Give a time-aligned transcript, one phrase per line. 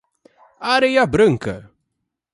[0.73, 1.69] Areia Branca